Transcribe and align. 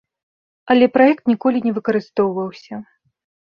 Але 0.75 0.85
праект 0.95 1.23
ніколі 1.33 1.61
не 1.67 1.75
выкарыстоўваўся. 1.77 2.81